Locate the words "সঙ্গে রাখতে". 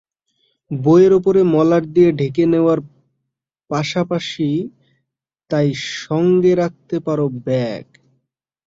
6.01-6.95